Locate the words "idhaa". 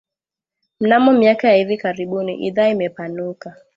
2.47-2.67